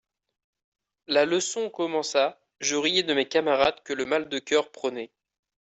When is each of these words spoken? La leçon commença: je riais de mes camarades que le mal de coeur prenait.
La 1.05 1.27
leçon 1.27 1.69
commença: 1.69 2.39
je 2.59 2.75
riais 2.75 3.03
de 3.03 3.13
mes 3.13 3.27
camarades 3.27 3.83
que 3.83 3.93
le 3.93 4.05
mal 4.07 4.29
de 4.29 4.39
coeur 4.39 4.71
prenait. 4.71 5.11